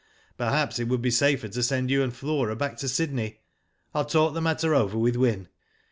"Perhaps 0.35 0.79
it 0.79 0.87
would 0.87 1.03
be 1.03 1.11
safer 1.11 1.47
to 1.49 1.61
send 1.61 1.91
you 1.91 2.01
and 2.01 2.11
Flora 2.11 2.55
back 2.55 2.75
to 2.77 2.87
Sydney. 2.89 3.41
I'll 3.93 4.03
talk 4.03 4.33
the 4.33 4.41
matter 4.41 4.73
over 4.73 4.97
with 4.97 5.15
Wyn." 5.15 5.47